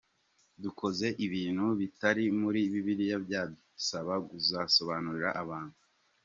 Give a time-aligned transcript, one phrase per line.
[0.63, 5.77] Dukoze ibintu bitari muri bibiliya byadusaba gusobanurira abantu.